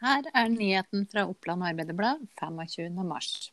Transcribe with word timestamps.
Her 0.00 0.24
er 0.32 0.46
nyheten 0.48 1.02
fra 1.12 1.26
Oppland 1.28 1.60
Arbeiderblad 1.68 2.22
25. 2.40 2.94
mars. 3.04 3.50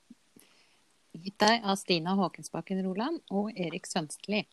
Gitt 1.11 1.35
deg 1.43 1.65
av 1.67 1.75
Stina 1.75 2.13
Håkensbakken 2.15 2.79
Roland 2.85 3.19
og 3.35 3.49
Erik 3.51 3.89
Sønstli. 3.89 4.45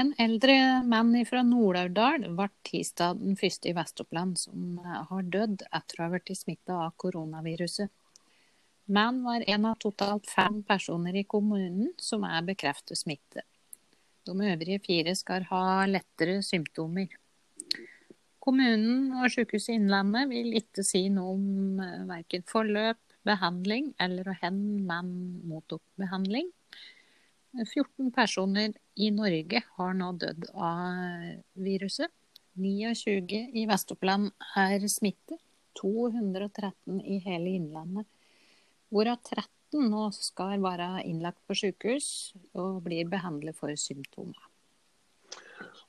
En 0.00 0.14
eldre 0.16 0.54
mann 0.88 1.12
fra 1.28 1.42
Nord-Aurdal 1.44 2.24
ble 2.38 2.48
tirsdag 2.64 3.20
den 3.20 3.36
første 3.36 3.68
i 3.68 3.76
Vest-Oppland 3.76 4.40
som 4.40 4.80
har 4.80 5.28
dødd 5.28 5.66
etter 5.68 6.00
å 6.00 6.06
ha 6.06 6.14
blitt 6.14 6.32
smitta 6.40 6.78
av 6.86 6.96
koronaviruset. 7.04 7.92
Mannen 8.88 9.26
var 9.28 9.44
en 9.44 9.68
av 9.68 9.76
totalt 9.84 10.24
fem 10.30 10.62
personer 10.64 11.20
i 11.20 11.28
kommunen 11.28 11.92
som 12.00 12.24
er 12.24 12.48
bekreftet 12.48 12.96
smitte. 12.96 13.44
De 14.24 14.32
øvrige 14.32 14.80
fire 14.88 15.12
skal 15.20 15.44
ha 15.52 15.84
lettere 15.84 16.40
symptomer. 16.40 17.12
Kommunen 18.50 19.12
og 19.14 19.28
Sykehuset 19.30 19.76
Innlandet 19.76 20.26
vil 20.26 20.56
ikke 20.58 20.82
si 20.82 21.04
noe 21.14 21.36
om 21.36 21.82
verken 22.08 22.42
forløp, 22.50 22.98
behandling 23.22 23.92
eller 24.02 24.26
hvor 24.26 24.56
menn 24.56 25.12
mottok 25.46 25.84
behandling. 26.00 26.48
14 27.54 28.10
personer 28.16 28.74
i 28.98 29.12
Norge 29.14 29.62
har 29.76 29.94
nå 29.94 30.10
dødd 30.18 30.48
av 30.50 31.62
viruset. 31.62 32.10
29 32.58 33.38
i 33.54 33.66
Vest-Oppland 33.70 34.32
er 34.58 34.90
smittet. 34.90 35.38
213 35.78 36.98
i 37.06 37.22
hele 37.22 37.54
Innlandet. 37.54 38.10
Hvorav 38.90 39.22
13 39.22 39.92
nå 39.94 40.08
skal 40.16 40.58
være 40.58 40.96
innlagt 41.06 41.38
på 41.46 41.54
sykehus 41.54 42.32
og 42.58 42.82
blir 42.82 43.06
behandlet 43.14 43.54
for 43.62 43.70
symptomer. 43.78 44.49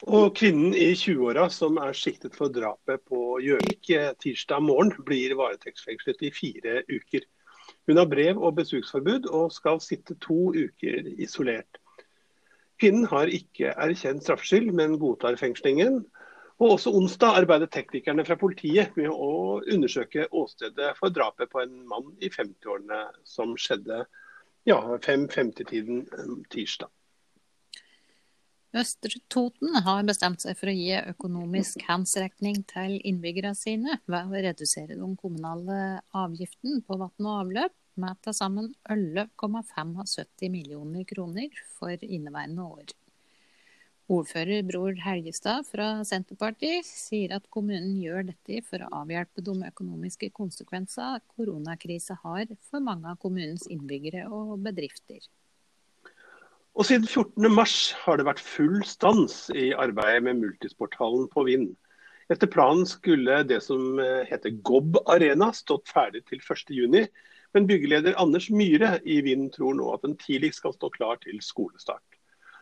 Og 0.01 0.31
kvinnen 0.33 0.73
i 0.73 0.95
20-åra 0.97 1.45
som 1.53 1.75
er 1.77 1.93
siktet 1.93 2.33
for 2.33 2.49
drapet 2.49 3.03
på 3.05 3.37
Gjøvik 3.43 3.91
eh, 3.93 4.13
tirsdag 4.17 4.63
morgen, 4.65 4.95
blir 5.05 5.35
varetektsfengslet 5.37 6.23
i 6.25 6.31
fire 6.33 6.81
uker. 6.89 7.27
Hun 7.85 7.99
har 8.01 8.09
brev 8.09 8.39
og 8.41 8.55
besøksforbud 8.57 9.27
og 9.29 9.53
skal 9.53 9.77
sitte 9.83 10.17
to 10.23 10.55
uker 10.55 11.05
isolert. 11.21 11.77
Kvinnen 12.81 13.05
har 13.11 13.29
ikke 13.29 13.75
erkjent 13.75 14.25
straffskyld, 14.25 14.71
men 14.73 14.97
godtar 14.97 15.37
fengslingen. 15.37 16.01
Og 16.57 16.77
Også 16.77 16.93
onsdag 16.97 17.37
arbeidet 17.43 17.69
teknikerne 17.73 18.25
fra 18.25 18.37
politiet 18.41 18.97
med 18.97 19.09
å 19.09 19.61
undersøke 19.61 20.27
åstedet 20.33 20.95
for 20.97 21.13
drapet 21.13 21.49
på 21.49 21.61
en 21.61 21.77
mann 21.89 22.09
i 22.21 22.29
50-årene 22.29 23.03
som 23.25 23.53
skjedde 23.53 24.01
ja, 24.65 24.81
5.50-tiden 25.05 26.03
eh, 26.09 26.33
tirsdag. 26.49 26.89
Østre 28.71 29.19
Toten 29.27 29.73
har 29.83 30.05
bestemt 30.07 30.39
seg 30.39 30.55
for 30.55 30.71
å 30.71 30.73
gi 30.73 30.93
økonomisk 30.95 31.81
handsrekning 31.89 32.61
til 32.69 32.93
innbyggerne 33.09 33.51
sine 33.59 33.97
ved 34.05 34.31
å 34.31 34.43
redusere 34.45 34.95
den 34.95 35.17
kommunale 35.19 35.99
avgiften 36.15 36.79
på 36.87 36.95
vann 37.01 37.27
og 37.27 37.41
avløp 37.41 37.75
med 37.99 38.21
til 38.23 38.37
sammen 38.37 38.69
11,75 38.87 40.47
millioner 40.53 41.03
kroner 41.09 41.59
for 41.75 41.91
inneværende 41.99 42.69
år. 42.77 42.95
Ordfører 44.11 44.63
Bror 44.67 44.95
Helgestad 45.03 45.67
fra 45.67 45.89
Senterpartiet 46.07 46.87
sier 46.87 47.35
at 47.35 47.51
kommunen 47.51 47.99
gjør 47.99 48.31
dette 48.31 48.63
for 48.69 48.87
å 48.87 49.03
avhjelpe 49.03 49.43
de 49.43 49.57
økonomiske 49.67 50.31
konsekvensene 50.39 51.19
koronakrisa 51.35 52.21
har 52.23 52.47
for 52.69 52.79
mange 52.87 53.11
av 53.11 53.19
kommunens 53.19 53.67
innbyggere 53.67 54.29
og 54.31 54.57
bedrifter. 54.63 55.19
Og 56.71 56.87
Siden 56.87 57.03
14.3 57.03 57.95
har 58.05 58.17
det 58.17 58.25
vært 58.25 58.43
full 58.43 58.79
stans 58.87 59.49
i 59.51 59.71
arbeidet 59.75 60.23
med 60.23 60.39
multisporthallen 60.39 61.27
på 61.33 61.43
Vind. 61.49 61.73
Etter 62.31 62.47
planen 62.47 62.85
skulle 62.87 63.41
det 63.43 63.59
som 63.65 63.99
eh, 63.99 64.23
heter 64.29 64.55
Gobb 64.63 64.95
Arena 65.11 65.49
stått 65.51 65.91
ferdig 65.91 66.23
til 66.29 66.39
1.6, 66.39 67.09
men 67.51 67.67
byggeleder 67.67 68.15
Anders 68.21 68.47
Myhre 68.55 68.93
i 69.03 69.19
Vind 69.25 69.49
tror 69.57 69.75
nå 69.75 69.89
at 69.91 70.05
den 70.07 70.15
tidligst 70.21 70.61
skal 70.61 70.77
stå 70.77 70.89
klar 70.95 71.19
til 71.25 71.41
skolestart. 71.43 72.05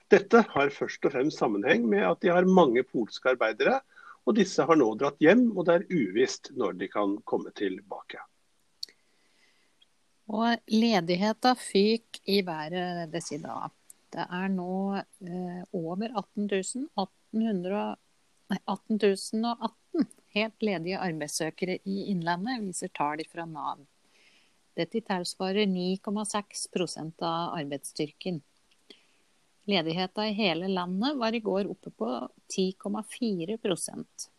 Dette 0.09 0.41
har 0.55 0.73
først 0.73 1.05
og 1.05 1.13
fremst 1.13 1.37
sammenheng 1.37 1.85
med 1.85 2.01
at 2.07 2.25
de 2.25 2.33
har 2.33 2.49
mange 2.49 2.81
polske 2.81 3.35
arbeidere, 3.35 3.77
og 4.25 4.39
disse 4.41 4.65
har 4.65 4.77
nå 4.77 4.89
dratt 4.97 5.21
hjem, 5.21 5.51
og 5.53 5.67
det 5.69 5.75
er 5.75 5.89
uvisst 5.93 6.49
når 6.57 6.81
de 6.81 6.89
kan 6.89 7.19
komme 7.29 7.53
tilbake. 7.53 8.17
Og 10.33 10.73
ledigheta 10.73 11.53
fyk 11.57 12.23
i 12.25 12.41
været 12.45 13.13
ved 13.13 13.21
siden 13.21 13.45
dager. 13.45 13.78
Det 14.09 14.25
er 14.25 14.47
nå 14.53 14.73
eh, 14.97 15.61
over 15.75 16.07
18 16.09 16.47
000, 16.49 16.87
18 16.97 17.45
018 18.49 20.07
helt 20.33 20.65
ledige 20.65 21.01
arbeidssøkere 21.01 21.77
i 21.85 22.09
Innlandet, 22.09 22.63
viser 22.65 22.89
tall 22.93 23.21
fra 23.29 23.45
Nav. 23.49 23.85
Dette 24.77 25.01
tilsvarer 25.05 25.69
9,6% 25.69 27.21
av 27.25 27.53
arbeidsstyrken. 27.59 28.41
Ledigheten 29.69 30.31
i 30.31 30.37
hele 30.37 30.67
landet 30.71 31.17
var 31.19 31.35
i 31.35 31.43
går 31.45 31.69
oppe 31.69 31.93
på 31.93 32.09
10,4% 32.55 34.29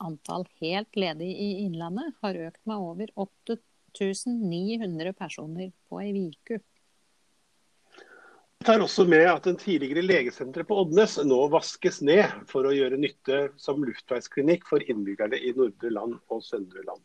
Antall 0.00 0.46
helt 0.60 0.96
ledige 0.96 1.36
i 1.36 1.48
Innlandet 1.66 2.14
har 2.22 2.38
økt 2.46 2.62
med 2.68 2.80
over 2.80 3.10
8900 3.20 5.12
personer 5.18 5.72
på 5.88 6.00
ei 6.00 6.12
tar 8.64 8.82
også 8.84 9.06
med 9.08 9.24
at 9.24 9.46
den 9.48 9.56
tidligere 9.56 10.04
legesenteret 10.04 10.68
på 10.68 10.76
Oddnes 10.82 11.16
nå 11.24 11.38
vaskes 11.52 12.00
ned 12.04 12.26
for 12.50 12.68
å 12.68 12.74
gjøre 12.74 12.98
nytte 13.00 13.38
som 13.60 13.80
luftveisklinikk 13.84 14.66
for 14.68 14.84
innbyggerne 14.84 15.40
i 15.40 15.54
Nordre 15.56 15.92
Land 15.94 16.18
og 16.28 16.42
Søndre 16.44 16.84
Land. 16.84 17.00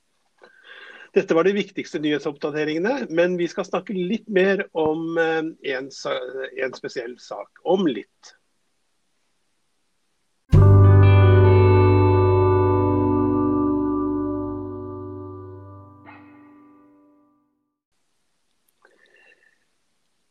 Dette 1.16 1.36
var 1.38 1.48
de 1.48 1.54
viktigste 1.56 2.02
nyhetsoppdateringene, 2.04 3.06
men 3.16 3.38
vi 3.40 3.48
skal 3.48 3.68
snakke 3.68 3.96
litt 3.96 4.28
mer 4.28 4.66
om 4.76 5.16
eh, 5.22 5.46
en, 5.78 5.88
en 5.88 6.76
spesiell 6.76 7.16
sak 7.24 7.64
om 7.64 7.88
litt. 7.88 8.36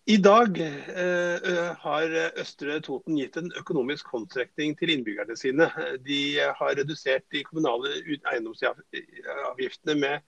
I 0.04 0.18
dag 0.20 0.58
eh, 0.60 1.70
har 1.80 2.14
Østre 2.36 2.74
Toten 2.84 3.16
gitt 3.16 3.38
en 3.40 3.46
økonomisk 3.56 4.10
håndsrekning 4.12 4.74
til 4.76 4.90
innbyggerne 4.92 5.36
sine. 5.40 5.70
De 6.04 6.18
har 6.44 6.74
redusert 6.76 7.24
de 7.32 7.40
kommunale 7.46 7.88
eiendomsavgiftene 8.28 9.96
med 10.02 10.20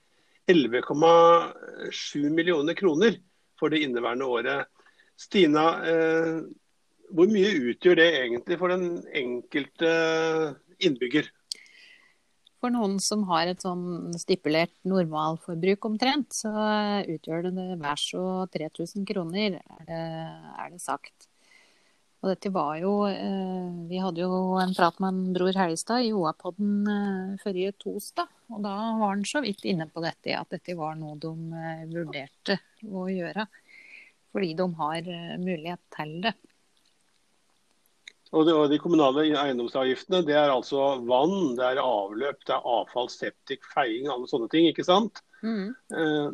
11,7 0.49 2.25
millioner 2.33 2.73
kroner 2.73 3.19
for 3.59 3.69
det 3.69 3.83
inneværende 3.85 4.25
året. 4.25 4.65
Stina, 5.13 5.67
eh, 5.85 6.41
hvor 7.13 7.29
mye 7.29 7.53
utgjør 7.69 8.01
det 8.01 8.09
egentlig 8.23 8.57
for 8.57 8.73
den 8.73 9.03
enkelte 9.13 9.93
innbygger? 10.81 11.29
For 12.67 12.75
noen 12.75 12.97
som 12.99 13.21
har 13.29 13.47
et 13.47 13.61
sånn 13.63 14.11
stipulert 14.19 14.73
normalforbruk 14.83 15.85
omtrent, 15.87 16.35
så 16.35 16.51
utgjør 17.07 17.45
det 17.45 17.67
hver 17.79 18.01
så 18.01 18.23
3000 18.51 19.05
kroner, 19.07 19.55
er 19.55 19.85
det, 19.87 19.99
er 20.65 20.73
det, 20.73 20.81
sagt. 20.83 21.29
Og 22.19 22.33
dette 22.33 22.51
var 22.51 22.73
jo 22.81 22.91
eh, 23.07 23.69
Vi 23.87 24.01
hadde 24.03 24.25
jo 24.25 24.57
en 24.59 24.75
prat 24.75 24.99
med 24.99 25.13
en 25.13 25.37
Bror 25.37 25.61
Helgestad 25.61 26.03
i 26.03 26.11
OA-podden 26.11 26.91
eh, 26.91 27.39
forrige 27.39 27.77
torsdag. 27.85 28.35
Og 28.51 28.59
da 28.67 28.75
var 28.99 29.13
han 29.13 29.23
så 29.31 29.45
vidt 29.47 29.63
inne 29.71 29.87
på 29.87 30.03
dette, 30.03 30.35
at 30.35 30.51
dette 30.51 30.75
var 30.75 30.99
noe 30.99 31.15
de 31.23 31.31
eh, 31.63 31.87
vurderte 31.93 32.59
å 32.83 33.07
gjøre. 33.07 33.47
Fordi 34.35 34.51
de 34.59 34.67
har 34.83 35.11
mulighet 35.39 35.85
til 35.95 36.17
det. 36.27 36.35
Og 38.35 38.47
de, 38.47 38.53
og 38.55 38.71
de, 38.71 38.79
kommunale 38.81 39.23
eiendomsavgiftene 39.39 40.23
det 40.27 40.35
er 40.35 40.51
altså 40.51 40.97
vann, 41.07 41.55
det 41.55 41.63
er 41.63 41.79
avløp, 41.83 42.41
det 42.47 42.55
er 42.57 42.67
avfall, 42.67 43.07
septik, 43.11 43.63
feiing, 43.73 44.09
alle 44.11 44.27
sånne 44.29 44.49
ting. 44.51 44.67
ikke 44.71 44.85
sant? 44.87 45.21
Mm. 45.45 45.71
Eh, 45.71 46.27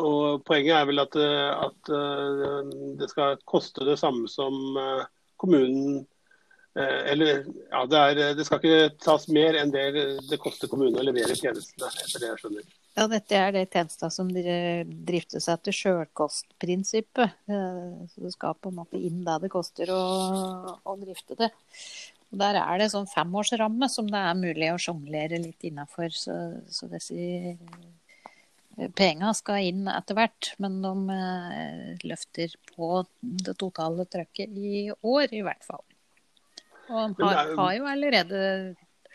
og 0.00 0.44
Poenget 0.48 0.78
er 0.78 0.88
vel 0.88 1.02
at, 1.02 1.18
eh, 1.20 1.66
at, 1.66 1.92
uh, 1.92 2.72
det 2.98 3.10
skal 3.12 3.36
koste 3.46 3.84
det 3.86 3.98
samme 4.00 4.30
som 4.30 4.56
uh, 4.78 5.04
kommunen 5.40 6.04
Eller 6.74 7.44
ja, 7.70 7.84
det, 7.86 7.98
er, 7.98 8.32
det, 8.34 8.44
skal 8.48 8.58
ikke 8.58 8.96
tas 8.98 9.28
mer 9.30 9.54
enn 9.60 9.70
det 9.70 9.84
det 10.26 10.40
koster 10.42 10.66
kommunen 10.66 10.98
å 10.98 11.04
levere 11.06 11.36
tjenestene, 11.38 11.86
etter 11.86 12.18
det 12.18 12.30
jeg 12.32 12.40
skjønner. 12.40 12.64
Ja, 12.94 13.08
dette 13.10 13.34
er 13.34 13.50
det 13.50 13.64
tjenesta 13.74 14.06
som 14.12 14.28
driftes 14.30 15.48
etter 15.50 15.74
sjølkostprinsippet. 15.74 17.32
Eh, 17.50 17.96
så 18.12 18.22
det 18.22 18.30
skal 18.36 18.54
på 18.54 18.70
en 18.70 18.78
måte 18.78 19.00
inn 19.02 19.24
det 19.26 19.40
det 19.42 19.50
koster 19.50 19.90
å, 19.90 20.02
å 20.78 20.94
drifte 21.00 21.34
det. 21.40 21.50
Og 22.30 22.38
der 22.38 22.60
er 22.60 22.78
det 22.78 22.92
sånn 22.92 23.10
femårsramme 23.10 23.88
som 23.90 24.06
det 24.10 24.20
er 24.20 24.38
mulig 24.38 24.70
å 24.70 24.78
sjonglere 24.78 25.42
litt 25.42 25.66
innafor. 25.66 26.14
Så, 26.14 26.36
så 26.70 26.86
disse 26.92 27.18
eh, 27.18 28.88
penga 28.94 29.34
skal 29.34 29.66
inn 29.72 29.90
etter 29.90 30.20
hvert, 30.20 30.52
men 30.62 30.78
de 30.84 31.18
eh, 31.18 32.06
løfter 32.06 32.54
på 32.76 33.02
det 33.18 33.56
totale 33.58 34.06
trøkket 34.06 34.54
i 34.54 34.86
år, 34.94 35.34
i 35.34 35.42
hvert 35.42 35.66
fall. 35.66 35.82
Og 36.94 37.18
har, 37.26 37.54
har 37.58 37.74
jo 37.74 37.90
allerede 37.90 38.40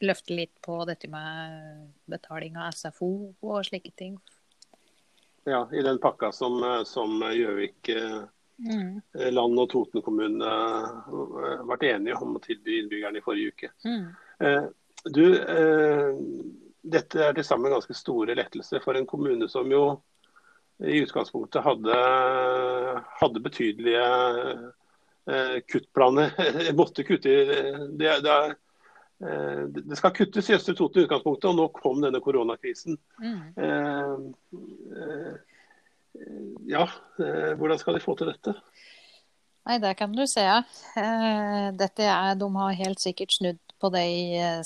løfte 0.05 0.35
litt 0.35 0.55
på 0.65 0.81
dette 0.89 1.09
med 1.11 1.89
betaling 2.09 2.57
av 2.57 2.71
SFO 2.75 3.11
og 3.41 3.63
slike 3.67 3.91
ting. 3.97 4.17
Ja, 5.47 5.63
i 5.73 5.81
den 5.85 5.99
pakka 5.99 6.31
som 6.35 6.59
eh, 6.63 6.83
som 6.83 7.21
Gjøvik 7.33 7.89
eh, 7.95 8.21
Mm. 8.59 8.97
land 9.31 9.59
og 9.61 9.69
Toten 9.71 10.01
kommune 10.03 10.43
eh, 10.43 11.61
ble 11.63 11.91
enige 11.93 12.17
om 12.19 12.33
å 12.35 12.41
tilby 12.43 12.81
innbyggerne 12.81 13.21
i 13.21 13.23
forrige 13.23 13.53
uke. 13.53 13.69
Mm. 13.87 14.09
Eh, 14.43 14.65
Du, 15.15 15.23
eh, 15.31 16.17
dette 16.83 17.21
er 17.23 17.37
til 17.37 17.45
sammen 17.47 17.71
ganske 17.71 17.95
store 17.95 18.35
lettelser 18.35 18.83
for 18.83 18.99
en 18.99 19.05
kommune 19.07 19.47
som 19.47 19.71
jo 19.71 20.01
i 20.83 20.99
utgangspunktet 21.05 21.63
hadde, 21.63 21.95
hadde 23.21 23.43
betydelige 23.45 24.03
eh, 25.31 25.55
kuttplaner. 25.71 26.35
Måtte 26.79 27.07
kutte 27.07 27.31
i 27.31 27.45
det, 27.95 28.11
det, 28.27 28.35
det 29.19 29.97
skal 29.99 30.13
kuttes 30.15 30.47
i 30.47 30.55
Østre 30.55 30.73
Toten 30.79 31.01
i 31.01 31.05
utgangspunktet, 31.07 31.49
og 31.49 31.57
nå 31.57 31.65
kom 31.75 31.99
denne 31.99 32.21
koronakrisen. 32.23 32.95
Mm. 33.19 33.41
Eh, 33.65 34.13
eh, 35.01 35.33
ja, 36.71 36.85
eh, 37.19 37.51
hvordan 37.59 37.81
skal 37.81 37.97
de 37.97 38.03
få 38.03 38.15
til 38.15 38.31
dette? 38.31 38.55
Nei, 39.67 39.77
det 39.83 39.91
kan 39.99 40.15
du 40.15 40.23
se. 40.29 40.45
Eh, 40.47 41.65
dette 41.77 42.07
er, 42.07 42.37
de 42.39 42.47
har 42.55 42.79
helt 42.79 43.03
sikkert 43.03 43.35
snudd 43.35 43.59
på 43.79 43.89
de 43.93 44.05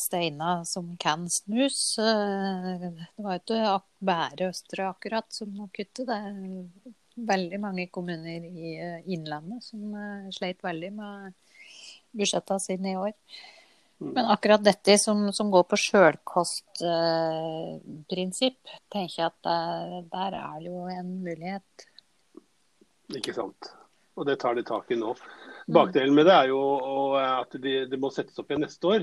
steina 0.02 0.64
som 0.66 0.94
kan 0.98 1.26
snus. 1.30 1.98
Eh, 2.00 2.86
det 2.94 3.26
var 3.26 3.38
jo 3.38 3.42
ikke 3.42 3.82
bare 4.06 4.50
Østre 4.50 4.90
akkurat 4.90 5.30
som 5.34 5.54
må 5.58 5.70
kutte. 5.74 6.06
Det 6.08 6.18
er 6.18 6.94
veldig 7.16 7.60
mange 7.62 7.88
kommuner 7.94 8.46
i 8.48 8.76
eh, 8.78 9.02
Innlandet 9.14 9.66
som 9.66 9.94
eh, 9.94 10.30
sleit 10.34 10.64
veldig 10.66 10.94
med 10.98 11.36
budsjettene 12.14 12.64
sine 12.64 12.94
i 12.94 12.98
år. 12.98 13.14
Men 14.04 14.26
akkurat 14.34 14.64
dette 14.66 14.98
som, 15.00 15.32
som 15.34 15.52
går 15.54 15.64
på 15.70 15.78
sjølkostprinsipp, 15.80 18.62
tenker 18.92 19.22
jeg 19.22 19.28
at 19.30 19.40
det, 19.48 19.62
der 20.12 20.32
er 20.40 20.56
det 20.60 20.68
jo 20.68 20.88
en 20.92 21.10
mulighet. 21.24 21.72
Ikke 23.16 23.34
sant. 23.36 23.62
Og 24.14 24.28
det 24.30 24.38
tar 24.42 24.54
de 24.58 24.64
tak 24.68 24.92
i 24.94 24.96
nå. 25.00 25.12
Bakdelen 25.74 26.16
med 26.16 26.26
det 26.28 26.36
er 26.36 26.48
jo 26.52 26.60
og, 26.60 27.22
at 27.22 27.52
det 27.64 27.90
de 27.90 27.98
må 28.00 28.10
settes 28.14 28.40
opp 28.42 28.50
igjen 28.52 28.66
neste 28.66 28.88
år. 28.90 29.02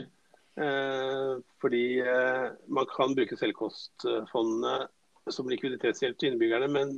Eh, 0.60 1.34
fordi 1.62 1.84
eh, 2.04 2.46
man 2.68 2.86
kan 2.90 3.14
bruke 3.16 3.36
selvkostfondene 3.38 4.76
som 5.30 5.50
likviditetshjelp 5.50 6.18
til 6.18 6.28
innbyggerne, 6.32 6.68
men 6.72 6.88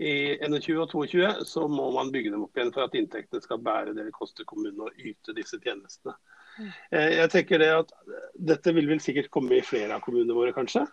i 0.00 0.36
21 0.40 0.80
og 0.80 0.88
22 0.92 1.44
så 1.48 1.66
må 1.68 1.90
man 1.92 2.12
bygge 2.12 2.32
dem 2.32 2.44
opp 2.46 2.56
igjen 2.56 2.72
for 2.72 2.86
at 2.86 2.96
inntektene 2.96 3.42
skal 3.44 3.60
bære 3.64 3.94
det 3.96 4.06
det 4.08 4.16
koster 4.16 4.48
kommunen 4.48 4.86
å 4.86 4.92
yte 4.96 5.34
disse 5.36 5.60
tjenestene. 5.60 6.14
Eh, 6.58 7.12
jeg 7.16 7.30
tenker 7.32 7.62
det 7.62 7.70
at 7.72 7.94
Dette 8.50 8.74
vil 8.76 8.88
vel 8.90 9.00
sikkert 9.02 9.30
komme 9.32 9.58
i 9.58 9.64
flere 9.64 9.96
av 9.96 10.04
kommunene 10.04 10.36
våre, 10.36 10.54
kanskje? 10.56 10.86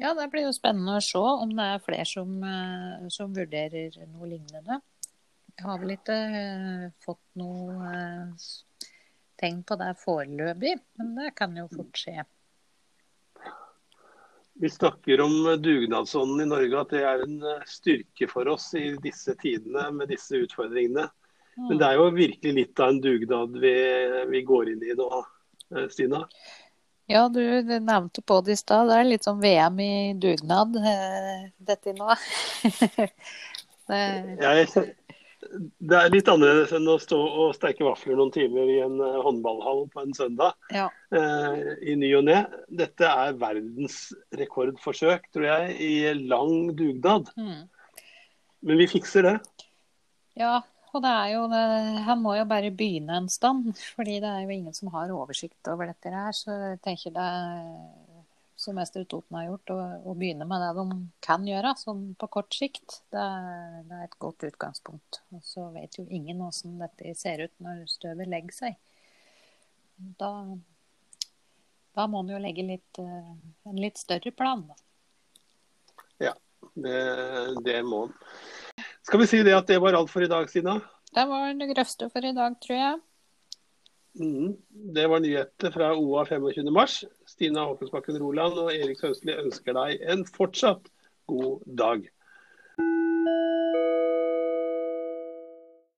Ja, 0.00 0.14
det 0.16 0.30
blir 0.32 0.46
jo 0.46 0.54
spennende 0.56 0.96
å 0.98 1.04
se 1.04 1.20
om 1.20 1.52
det 1.56 1.66
er 1.74 1.84
flere 1.84 2.06
som, 2.08 2.36
eh, 2.44 3.08
som 3.12 3.34
vurderer 3.36 3.96
noe 4.08 4.30
lignende. 4.30 4.80
Jeg 5.60 5.66
har 5.68 5.80
vel 5.82 5.92
ikke 5.92 6.16
eh, 6.16 6.84
fått 7.04 7.22
noe 7.36 7.90
eh, 7.92 8.44
tegn 9.40 9.62
på 9.66 9.76
det 9.80 9.90
foreløpig, 10.00 10.76
men 11.00 11.16
det 11.18 11.34
kan 11.36 11.56
jo 11.58 11.66
fort 11.68 12.00
skje. 12.00 12.24
Vi 14.60 14.70
snakker 14.72 15.20
om 15.24 15.34
dugnadsånden 15.62 16.40
i 16.44 16.48
Norge, 16.48 16.80
at 16.80 16.90
det 16.92 17.02
er 17.08 17.24
en 17.26 17.36
eh, 17.44 17.68
styrke 17.68 18.28
for 18.30 18.48
oss 18.52 18.70
i 18.76 18.90
disse 19.04 19.36
tidene 19.40 19.86
med 19.96 20.08
disse 20.12 20.40
utfordringene. 20.46 21.06
Men 21.68 21.80
det 21.80 21.86
er 21.86 21.98
jo 21.98 22.08
virkelig 22.14 22.56
litt 22.56 22.80
av 22.80 22.94
en 22.94 23.00
dugnad 23.04 23.60
vi, 23.62 23.74
vi 24.30 24.42
går 24.48 24.72
inn 24.72 24.84
i 24.86 24.96
nå, 24.98 25.08
eh, 25.76 25.86
Stina. 25.92 26.24
Ja, 27.10 27.28
du, 27.28 27.42
nevnte 27.62 28.22
på 28.22 28.38
det 28.46 28.54
i 28.54 28.60
stad. 28.60 28.86
Det 28.86 28.96
er 29.00 29.08
litt 29.08 29.26
som 29.26 29.40
VM 29.42 29.80
i 29.82 29.92
dugnad, 30.14 30.76
eh, 30.78 31.48
dette 31.58 31.94
nå. 31.96 32.14
det, 33.90 34.02
Jeg, 34.38 34.68
det 35.90 35.96
er 35.98 36.12
litt 36.12 36.28
annerledes 36.30 36.74
enn 36.76 36.86
å 36.90 36.98
stå 37.02 37.18
og 37.18 37.56
steike 37.56 37.82
vafler 37.82 38.18
noen 38.18 38.30
timer 38.34 38.70
i 38.70 38.78
en 38.84 39.00
eh, 39.02 39.18
håndballhall 39.24 39.86
på 39.90 40.04
en 40.04 40.14
søndag 40.14 40.54
ja. 40.70 40.86
eh, 41.16 41.74
i 41.82 41.96
ny 41.98 42.12
og 42.20 42.28
ne. 42.28 42.44
Dette 42.78 43.10
er 43.10 43.38
verdensrekordforsøk, 43.42 45.26
tror 45.34 45.48
jeg, 45.48 45.76
i 45.82 45.92
lang 46.30 46.70
dugnad. 46.78 47.32
Mm. 47.34 47.64
Men 48.70 48.84
vi 48.84 48.90
fikser 48.92 49.26
det. 49.26 49.36
Ja, 50.38 50.60
og 50.94 51.02
det 51.04 51.10
er 51.10 51.32
jo 51.34 51.46
det, 51.50 51.62
Han 52.06 52.22
må 52.24 52.34
jo 52.38 52.46
bare 52.50 52.72
begynne 52.74 53.18
en 53.20 53.28
stand, 53.30 53.72
fordi 53.96 54.18
det 54.22 54.30
er 54.30 54.44
jo 54.44 54.54
ingen 54.56 54.76
som 54.76 54.92
har 54.94 55.12
oversikt 55.14 55.72
over 55.72 55.90
dette 55.90 56.12
her. 56.14 56.32
Så 56.36 56.54
jeg 56.54 56.80
tenker 56.84 57.14
det 57.16 57.28
som 58.60 58.76
Mester 58.76 59.06
Toten 59.08 59.38
har 59.38 59.46
gjort, 59.46 59.72
å, 59.72 60.14
begynne 60.18 60.44
med 60.44 60.60
det 60.60 60.72
de 60.76 60.98
kan 61.24 61.46
gjøre, 61.48 61.72
sånn 61.80 62.02
på 62.20 62.28
kort 62.28 62.52
sikt, 62.52 62.98
det, 63.08 63.22
det 63.88 63.96
er 63.96 64.04
et 64.04 64.18
godt 64.20 64.44
utgangspunkt. 64.50 65.22
Og 65.32 65.40
så 65.46 65.70
vet 65.72 65.96
jo 65.96 66.04
ingen 66.04 66.42
hvordan 66.42 66.76
dette 66.82 67.14
ser 67.16 67.46
ut 67.46 67.54
når 67.64 67.86
støvet 67.88 68.28
legger 68.28 68.58
seg. 68.58 68.76
Da, 70.20 70.28
da 71.96 72.06
må 72.08 72.20
en 72.20 72.34
jo 72.34 72.42
legge 72.44 72.66
litt, 72.68 73.00
eh, 73.00 73.32
en 73.72 73.80
litt 73.80 74.00
større 74.00 74.32
plan, 74.36 74.66
da. 74.68 74.76
Det, 76.74 77.00
det 77.64 77.82
må 77.82 78.06
den. 78.06 78.16
Skal 79.10 79.20
vi 79.20 79.26
si 79.26 79.38
det 79.42 79.56
at 79.56 79.66
det 79.66 79.80
var 79.82 79.96
alt 79.98 80.10
for 80.12 80.22
i 80.22 80.28
dag, 80.30 80.44
Sina? 80.46 80.76
Det 81.10 81.22
var 81.26 81.48
det 81.58 81.66
grøvste 81.72 82.06
for 82.12 82.22
i 82.22 82.30
dag, 82.30 82.52
tror 82.62 82.76
jeg. 82.78 82.98
Mm. 84.22 84.52
Det 84.94 85.06
var 85.10 85.18
nyheter 85.24 85.72
fra 85.74 85.88
OA 85.98 86.22
25.3. 86.28 87.08
Stina 87.26 87.64
Håkonsbakken 87.66 88.20
Roland 88.22 88.60
og 88.62 88.70
Erik 88.70 89.02
Sønsli 89.02 89.34
ønsker 89.34 89.74
deg 89.74 90.04
en 90.14 90.22
fortsatt 90.30 90.86
god 91.26 91.66
dag. 91.82 92.06